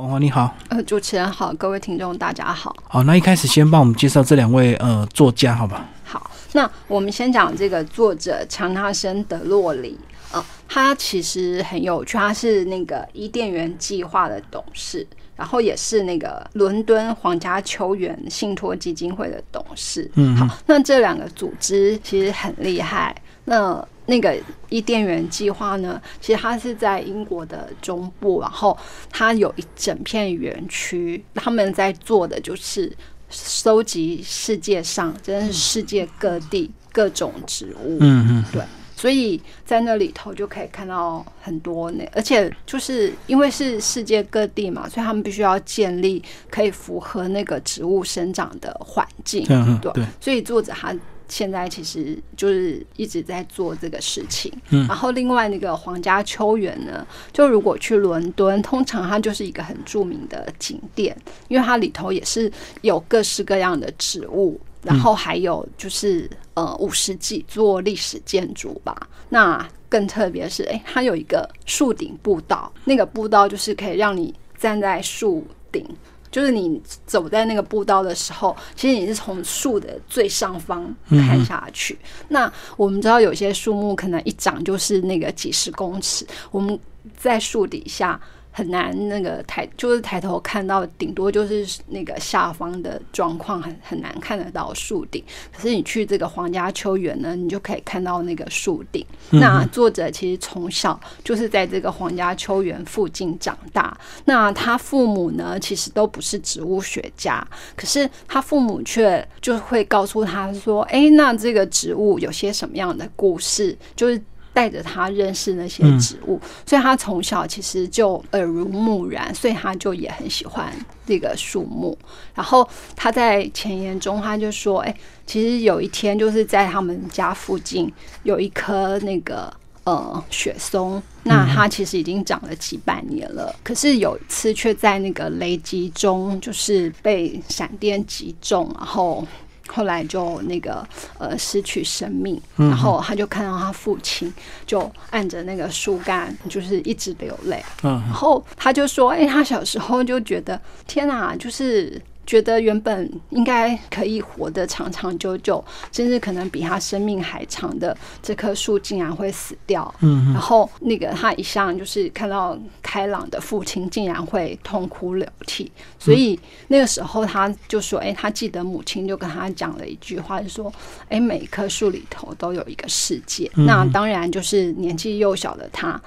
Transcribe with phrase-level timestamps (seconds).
[0.00, 2.74] 哦，你好，呃，主持人好，各位听众大家好。
[2.88, 5.86] 好，那一开始先帮我们介绍这两位呃作家，好吧？
[6.04, 9.98] 好，那我们先讲这个作者强纳森·德洛里。
[10.32, 20.10] 呃，他其实很有趣，他是那个伊甸园计划的董事，然后也是那个伦敦皇家球员信托基金会的董事。
[20.14, 23.14] 嗯，好，那这两个组织其实很厉害。
[23.44, 24.36] 那那个
[24.68, 28.76] 伊甸园计划呢，其实它是在英国的中部，然后
[29.08, 32.92] 它有一整片园区，他们在做的就是
[33.30, 37.98] 收集世界上真的是世界各地各种植物。
[38.00, 38.62] 嗯嗯，对。
[38.96, 49.42] 所以在那里头就可以看到很多那，而且就是因为是世界各地嘛，所以他们必须要建立可以符合那个植物生长的环境，
[49.80, 50.04] 对对。
[50.20, 50.94] 所以作者他
[51.30, 54.52] 现在其实就是一直在做这个事情。
[54.68, 54.86] 嗯。
[54.86, 61.16] 然后另外那个皇家秋园呢，就如果去伦敦，通常它就是一个很著名的景点，
[61.48, 64.60] 因为它里头也是有各式各样的植物。
[64.82, 69.08] 然后还有就是呃五十几座历史建筑吧。
[69.28, 75.86] 那更特别是，哎，它有一个树顶步道，那个步道就是可以让你站在树顶，
[76.30, 81.98] 就是你走在那个步道的时候，其实你是从树的最上方看下去。
[82.28, 86.78] 那我们知道有些树木可能一长就是那个几十公尺，我们
[87.16, 88.20] 在树底下。
[88.52, 95.22] 很难那个抬，就是抬头看到，顶多就是那个下方的状况，很很难看得到树顶。
[95.52, 99.06] 可是你去这个皇家秋园呢，你就可以看到那个树顶。
[99.30, 103.96] 那作者其实从小就是在这个皇家秋园附近长大。
[104.24, 114.20] 那他父母呢，其实都不是植物学家，可是他父母却就会告诉他说：“哎，那这个植物有些什么样的故事？”就是。
[114.60, 120.70] 带着他认识那些植物，所以他从小其实就耳濡目染，所以他就也很喜欢
[121.06, 121.96] 这个树木。
[122.34, 124.94] 然后他在前言中他就说：“哎，
[125.24, 127.90] 其实有一天就是在他们家附近
[128.24, 129.50] 有一棵那个
[129.84, 139.26] 呃雪松，那它其实已经长了几百年了，可是有一次却在那个雷击中就是被闪电击中，然后。”
[139.72, 140.86] 后来就那个
[141.18, 144.32] 呃失去生命，然后他就看到他父亲
[144.66, 147.64] 就按着那个树干，就是一直流泪。
[147.82, 159.92] 嗯，然后他就说：“哎，他小时候就觉得天哪，就是。”觉得原本应该可以活得长长久久，甚至可能比他生命还长的这棵树，竟然会死掉。
[160.00, 166.38] 嗯，然后那个他一向就是看到开朗的父亲，竟然会痛哭流涕，所以
[166.68, 170.72] 那个时候他就说：“哎，他记得母亲就跟他讲了一句话，就说
[171.10, 176.00] ：‘哎，每一棵树里头都有一个世界。’那当然就是年纪幼小的他。”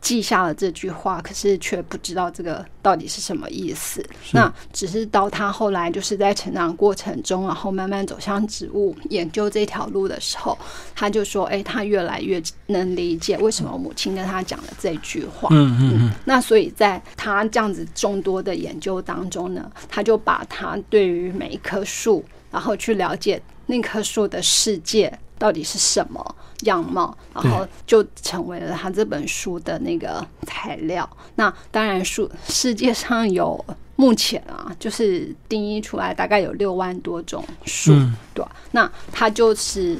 [0.00, 4.04] 记下了这句话，可是却不知道这个到底是什么意思。
[4.32, 10.56] 那只是到他后来就是在成长过程中，然后慢慢走向植物研究这条路的时候，
[10.94, 16.12] 他就说：“哎，他越来越能理解为什么母亲跟他讲了这句话。”嗯嗯嗯。
[16.24, 26.34] 那所以在他这样子众多的研究当中呢，他就把他对于每一棵树，然后去了解那棵树的世界到底是什么。
[26.62, 31.08] 样貌，然后就成为了他这本书的那个材料。
[31.36, 37.92] 那当然，树世界上有目前啊，就是定义出来大概有六万多种树，
[38.34, 39.96] 对那他就是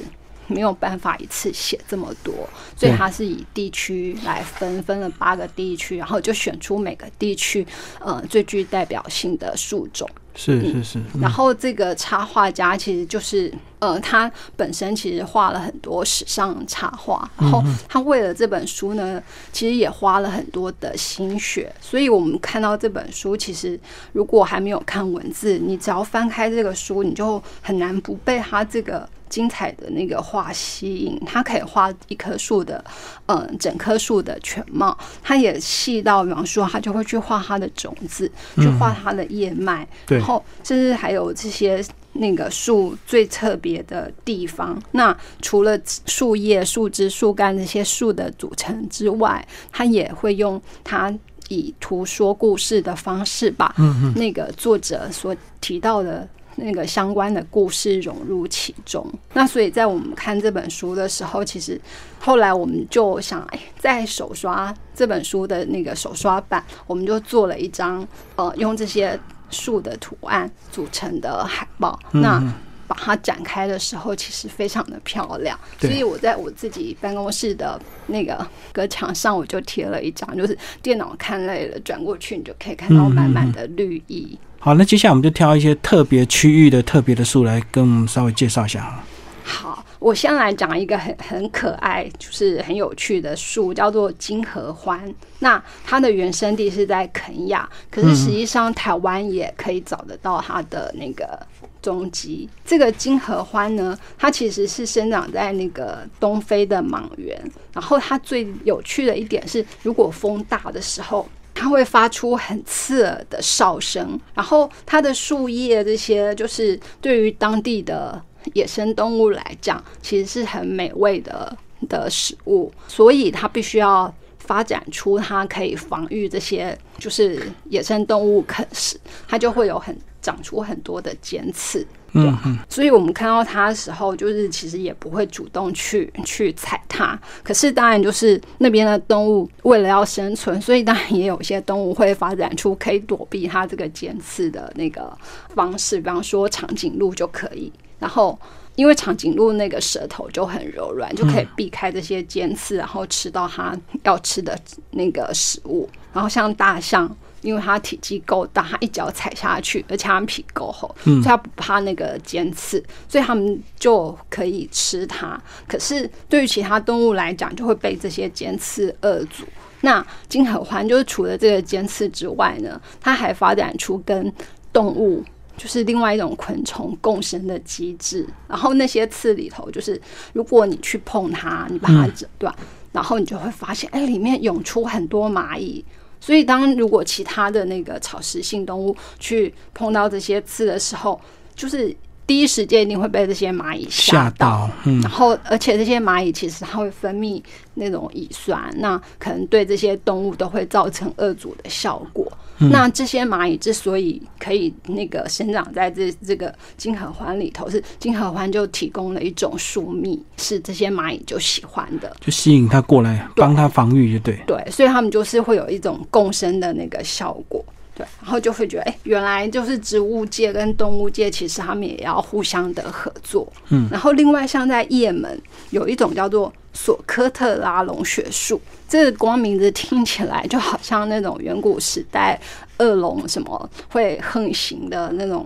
[0.49, 2.35] 没有办法一次写这么多，
[2.77, 7.65] 所以他是以地区来分，分了八个地区，然后就选出每个地区
[8.01, 10.11] 呃最具代表性的树种。
[10.41, 19.21] 是是是，然后这个插画家其实就是，呃，他本身其实画了很多时尚插画，然后他为了这本书呢，
[19.53, 21.75] 其实也花了很多的心血。
[21.81, 23.79] 所以我们看到这本书，其实
[24.13, 29.09] 如果还没有看文字，你只要翻开这个书，你就很难不被他这个。
[29.29, 32.85] 精彩的那个画吸引，他可以画一棵树的，
[33.27, 34.97] 嗯，整棵树的全貌。
[35.23, 41.85] 他也细到，比方说，他就会去画它的种子，去画它的叶脉，然后甚至还有这些
[42.15, 44.81] 那个树最特别的地方。
[44.93, 51.13] 那除了树叶、树枝、树干这些树的组成之外，他也会用他
[51.49, 53.75] 以图说故事的方式，把
[54.17, 56.29] 那个作者所提到的。
[56.59, 61.81] 那个相关的故事融入其中，那所以在我们看这本书的时候，其实
[62.21, 68.07] 后来我们就想，哎，在手刷这本书的那个手刷版，我们就做了一张
[68.37, 69.19] 呃，用这些
[69.51, 71.99] 树的图案组成的海报。
[72.13, 72.43] 那
[72.89, 75.57] 把它展开的时候，其实非常的漂亮。
[75.79, 84.37] 所以我在我自己办公室的那个隔墙上，我就贴了一张，就是电脑看累了，转过去你就可以看到满满的绿意。
[84.59, 89.05] 好，那接下来我们就挑一些特别区域的特别的树来跟我们稍微介绍一下哈。
[89.45, 95.13] 好，我先来讲一个很很可爱，就是很有趣的树，叫做金合欢。
[95.41, 101.39] 那它的原生地是在肯亚，可是实际上台湾也可以找得到它的那个
[101.83, 102.49] 踪迹。
[102.65, 107.39] 这个金合欢呢，它其实是生长在那个东非的莽原，
[107.73, 111.29] 然后它最有趣的一点是，如果风大的时候。
[111.61, 118.23] 它会发出很刺耳的哨声，然后它的树叶这些，就是对于当地的
[118.55, 121.57] 野生动物来讲，其实是很美味的
[121.89, 131.87] 的食物，所以它必须要发展出它可以防御这些就是野生动物啃食，它就会有很长出很多的尖刺。
[132.13, 137.21] 嗯嗯，所以我们看到它的时候，就是其实也不会主动去去踩它。
[137.45, 145.15] 可是当然，就是那边的动物为了要生存，所以当然也有些动物会发展出可以躲避它这个尖刺的那个
[145.55, 147.71] 方式，比方说长颈鹿就可以。
[147.99, 148.39] 然后
[148.77, 154.59] 因为长颈鹿那个舌头就很柔软，就可以避开这些尖刺，然后吃到它要吃的
[154.91, 155.89] 那个食物。
[156.13, 157.15] 然后像大象。
[157.41, 165.41] 因为它体积够大，它一脚踩下去，而且它皮够厚，所以它不怕那个尖刺，所以它们就可以吃它。
[165.69, 169.45] 可是对于其他动物来讲，就会被这些尖刺扼阻。
[169.83, 174.31] 那金合欢就是除了这个尖刺之外呢，它还发展出跟
[174.73, 175.23] 动物
[175.59, 178.27] 就是另外一种昆虫共生的机制。
[178.49, 180.01] 然后那些刺里头，就是
[180.33, 182.55] 如果你去碰它，你把它折断，
[182.93, 185.85] 然后你就会发现，哎，里面涌出很多蚂蚁。
[186.21, 191.21] 所以，当如果其他的那个草食性动物去碰到这些刺的时候，
[191.55, 191.95] 就是
[192.29, 194.71] 第一时间一定会被这些蚂蚁吓到。
[194.85, 197.43] 嗯，然后，而且这些蚂蚁其实它会分泌
[197.73, 202.31] 那种乙酸，那可能对这些动物都会造成恶阻的效果。
[202.61, 214.39] 那这些蚂蚁之所以可以那个生长在这这个金合欢里头，是金合欢就提供了一种树蜜，是这些蚂蚁就喜欢的，就吸引它过来帮它防御，就对。
[214.45, 217.65] 对，所以他们就是会有一种共生的那个效果。
[217.99, 223.53] 对，然后就会觉得，哎，原来就是植物界跟动物界，其实他们也要互相的合作。
[223.71, 225.37] 嗯，然后另外像在也门
[225.71, 232.41] 有一种叫做索科特拉龙血树，这个光名字听起来就好像那种远古时代
[232.79, 235.45] 恶龙什么会横行的那种。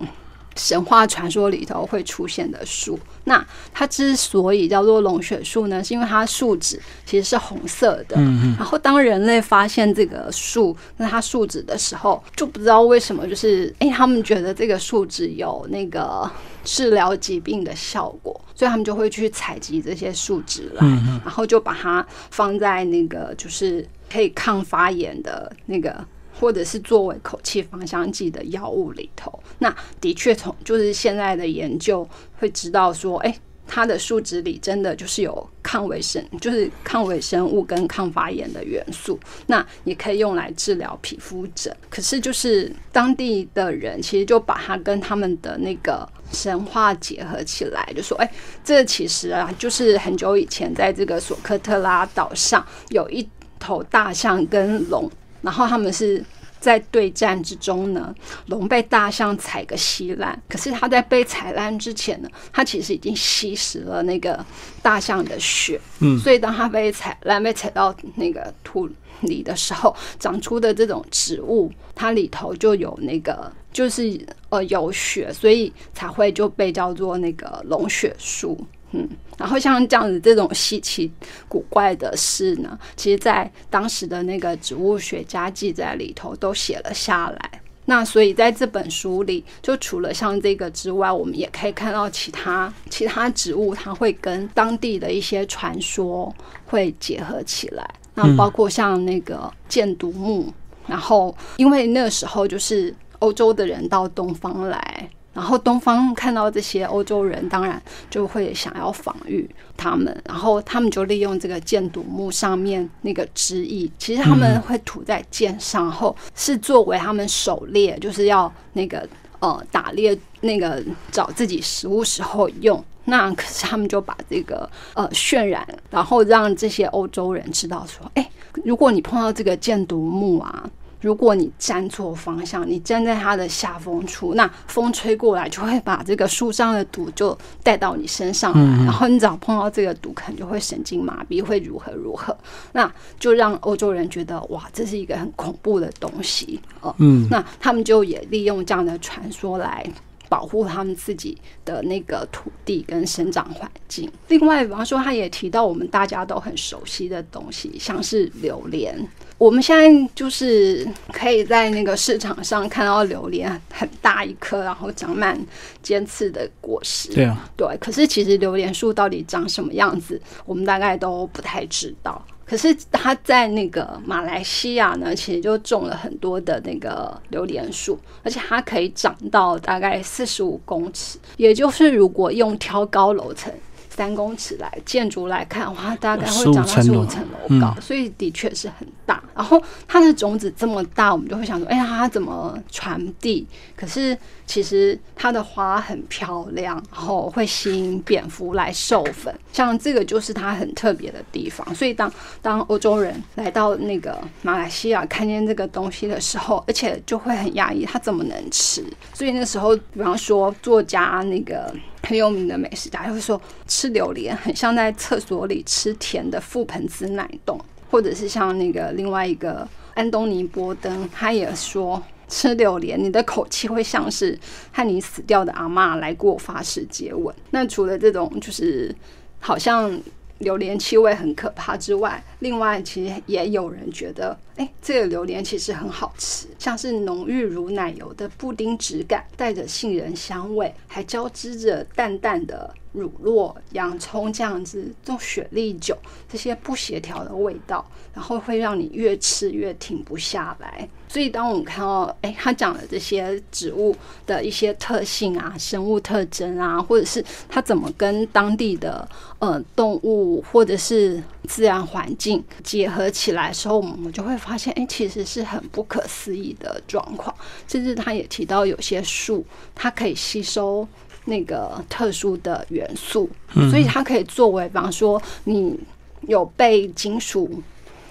[0.57, 8.17] 神话传说里头会出现的树，那它之所以叫做龙血树呢，是因为它树脂其实是红色的。
[8.19, 16.31] 嗯然后当人类发现这个树那它树脂的时候，就不知道为什么，就是哎，他们觉得这个树脂有那个
[16.65, 20.87] 治疗疾病的效果，所以他们就会去采集这些树脂来，
[21.25, 26.05] 然后就把它放在那个就是可以抗发炎的那个。
[26.39, 32.09] 或者是作为口气芳香剂的药物里头，那的确从就是现在的研究
[32.39, 41.75] 会知道说，哎，它的树脂里真的就是有抗微生，就是抗微生物跟抗发炎的元素，那也可以用来治疗皮肤疹。
[41.89, 48.31] 可是就是当地的人其实就把它跟他们的那个神话结合起来，就说，哎，
[48.65, 53.27] 这其实啊，就是很久以前在这个索科特拉岛上有一
[53.59, 55.11] 头大象跟龙。
[55.43, 56.25] 然后他们是
[56.61, 58.15] 在对战之中呢，
[58.47, 60.41] 龙被大象踩个稀烂。
[60.49, 64.45] 可是它在被踩烂之前呢，它其实已经吸食了那个
[64.81, 65.81] 大象的血。
[66.01, 68.89] 嗯，所以当它被踩烂、被踩到那个土
[69.23, 78.57] 里的时候，长出的这种植物，它里头就有那个，就是呃有血，所以才会就被叫做那个龙血树。
[78.93, 79.09] 嗯，
[79.39, 81.11] 然后像这样子这种稀奇
[81.49, 87.51] 古怪的事呢，其实，在当时的那个植物学家记载里头都写了下来。
[87.87, 96.33] 那所以在这本书里，就除了像这个之外，我们也可以看到其他其他植物，它会跟当地的一些传说
[96.67, 97.91] 会结合起来。
[98.15, 100.53] 那包括像那个箭毒木，
[100.87, 105.11] 然后因为那个时候就是欧洲的人到东方来。
[105.35, 119.09] 然后东方看到这些欧洲人，当然就会想要防御他们，然后他们就利用这个箭毒木上面那个枝翼，其实他们会涂在箭上后，是作为他们狩猎，就是要那个
[119.41, 122.85] 呃打猎那个找自己食物时候用。
[123.07, 128.31] 那可是他们就把这个呃渲染，然后让这些欧洲人知道说，哎，
[128.65, 130.69] 如果你碰到这个箭毒木啊。
[131.03, 142.35] 如果你站错方向，你站在它的下风处，那风吹过来就会把这个树上的毒就带到你身上来，然后你只要碰到这个毒，可能就会神经麻痹，会如何如何，
[142.73, 146.95] 那就让欧洲人觉得哇，这是一个很恐怖的东西哦。
[146.99, 149.85] 嗯，那他们就也利用这样的传说来。
[150.33, 154.11] 保护他们自己的那个土地跟生长环境。
[154.29, 158.97] 另外，比方说，他也提到我们大家都很熟悉的东西，像是榴莲。
[159.37, 165.39] 我们现在就是可以在那个市场上看到榴莲很大一颗，然后长满
[165.83, 167.13] 尖刺的果实。
[167.13, 167.77] 对啊，对。
[167.79, 172.25] 可是其实榴莲树到底长什么样子，我们大概都不太知道。
[172.53, 183.51] 可是他在那个马来西亚呢，其实就种了很多的那个榴莲树，而且它可以长到大概四十五公尺，也就是如果用挑高楼层。
[183.95, 189.23] 三公尺来建筑来看，哇，大概会长到十五层楼高，所以的确是很大。
[189.35, 193.47] 然后它的种子这么大，我们就会想说，哎呀，它怎么传递？
[193.77, 201.75] 可是其实它的花很漂亮，然后会吸引蝙蝠来授粉，像这个就是它很特别的地方。
[201.75, 208.83] 所以当当欧洲人来到那个马来西亚看见这个东西的时候，而且就会很压抑，它怎么能吃？
[209.13, 211.75] 所以那时候，比方说作家那个。
[212.03, 217.59] 很有名的美食家会说，吃榴莲很像在厕所里吃甜的覆盆子奶冻，
[217.91, 224.39] 或者是像那个另外一个安东尼波登，他也说吃榴莲，你的口气会像是
[224.73, 227.35] 和你死掉的阿妈来过发式接吻。
[227.51, 228.95] 那除了这种，就是
[229.39, 230.01] 好像。
[230.43, 242.75] 榴莲气味很可怕之外，另外其实也有人觉得，哎，这个榴莲其实很好吃，像是浓郁如奶油的布丁质感，带着杏仁香味，还交织着淡淡的。
[242.93, 245.97] 乳酪、洋葱这样子，这种雪莉酒
[246.31, 247.85] 这些不协调的味道，
[248.15, 250.89] 然后会让你越吃越停不下来。
[251.09, 253.95] 所以，当我们看到，哎，他讲的这些植物
[254.27, 259.07] 的一些特性啊、生物特征啊，或者是它怎么跟当地的
[259.39, 267.35] 呃动物或者是自然环境结合起来的时候，我们就会发现，哎，其实是很不可思议的状况。
[267.69, 269.45] 甚至他也提到，有些树
[269.75, 270.89] 它可以吸收。
[271.25, 273.29] 那个特殊的元素，
[273.71, 275.79] 所以它可以作为，比方说你
[276.23, 277.63] 有被金属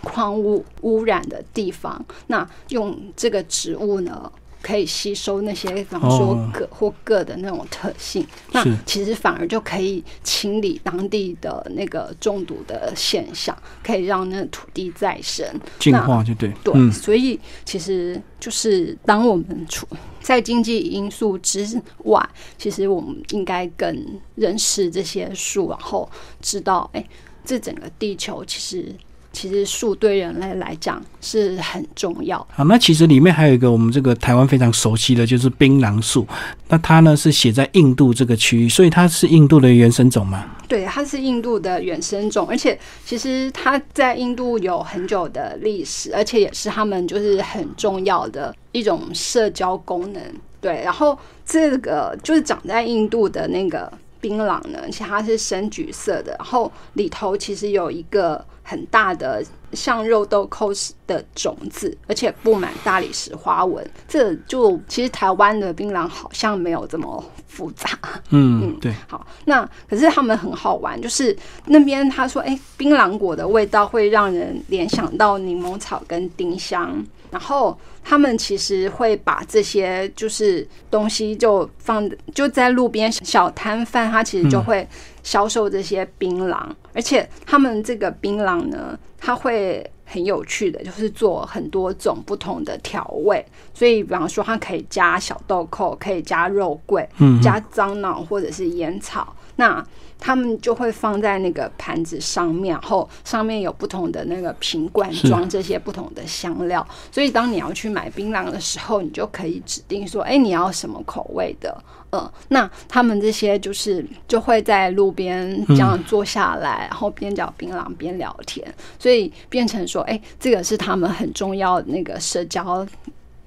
[0.02, 4.32] 矿物污染的地方，那用这个植物呢。
[4.64, 15.44] 可以吸收那些，比方说铬或铬的那种特性，那其实反而就可以清理当地的那个中毒的现象，可以让那土地再生、
[15.80, 16.54] 净化，就对。
[16.64, 19.88] 对，所以其实就是当我们处
[20.22, 26.10] 在经济因素之外，其实我们应该更认识这些数，然后
[26.42, 27.06] 知道，哎，
[27.44, 28.96] 这整个地球其实。
[29.34, 32.46] 其实树对人类来讲是很重要。
[32.52, 36.28] 好，那其实里面还有一个我们这个台湾非常熟悉的，就是槟榔树。
[36.68, 40.46] 那它呢是写在印度这个区域，所以它是印度的原生种吗？
[40.68, 50.22] 对，它是印度的原生种，而且其实它在印度有很久的历史，而且也是他们就是很重要的一种社交功能。
[50.60, 58.44] 对，然后这个就是长在印度的那个槟榔呢，其实它是深橘色的，然后里头其实有一个。
[58.64, 63.86] 很大的像肉豆蔻的种子，而且布满大理石花纹。
[64.08, 67.90] 这就其实台湾的槟榔好像没有这么复杂。
[68.30, 68.94] 嗯嗯，对。
[69.08, 77.04] 好，那可是他们很好玩，就是那边他说，哎，槟榔果的味道会让人联想到柠檬草跟丁香。
[77.32, 84.86] 然后他们其实会把这些就是东西就放就在路边小摊贩，他其实就会。
[85.24, 86.58] 销售这些槟榔，
[86.94, 93.46] 而且他们这个槟榔呢，它会很有趣的，就是做很多种不同的调味。
[93.74, 97.08] 所以，比方说，它可以加小豆蔻，可以加肉桂，
[97.42, 99.36] 加樟脑或者是烟草。
[99.62, 99.86] 那
[100.20, 106.86] 他们就会放在那个盘子上面，然后上面有不同的那个瓶罐装这些不同的香料。
[107.12, 111.78] 所以，当你要去买槟榔的时候，你就可以指定说：“哎，你要什么口味的？”
[112.12, 122.86] 嗯，那他们这些就是就会在路边这样坐下来，然后边嚼槟榔边聊天，所以变成说，哎，这个是他们很重要那个社交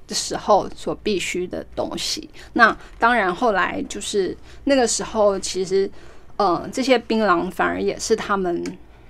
[0.07, 2.29] 的时候所必须的东西。
[2.55, 5.91] 那当然，后来就是那个时候，其实，
[6.39, 8.65] 嗯，这些槟榔反而也是他们。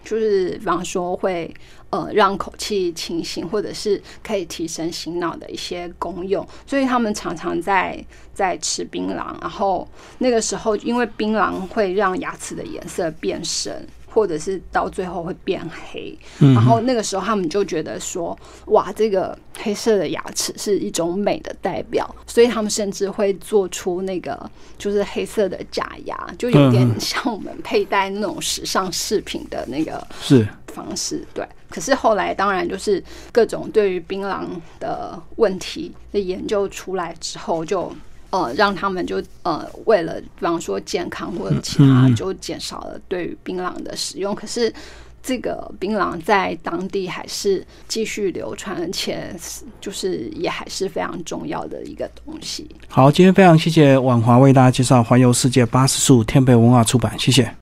[0.05, 1.51] 就是，比方说会
[1.89, 9.35] 呃让口气清醒，或者是可以提升醒脑的一些功用，所以他们常常在在吃槟榔。
[9.41, 16.17] 然后那个时候，因为槟榔会让牙齿的颜色变深，或者是到最后会变黑。
[16.39, 31.27] 嗯然后那个时候他们就觉得说，哇，这个黑色的牙齿是一种美的代表，所以他们甚至会做出那个就是黑色的假牙，就有点嗯像我们佩戴那种时尚饰品的那个是方式。
[31.35, 33.03] 对，可是后来当然就是
[33.33, 34.47] 各种对于槟榔
[34.79, 37.93] 的问题的研究出来之后，就。
[38.35, 44.35] 呃，让他们就呃，为了比方说健康或者其他，就减少了对于槟榔的使用。
[44.35, 44.75] 可是
[45.23, 49.33] 这个槟榔在当地还是继续流传，而且
[49.81, 52.69] 就是也还是非常重要的一个东西。
[52.89, 57.55] 好，今天非常谢谢婉华为大家介绍《环游世界八十处》，天培文化出版，谢谢。